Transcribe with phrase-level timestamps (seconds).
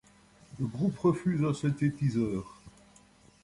[0.59, 2.59] Le groupe refuse un synthétiseur.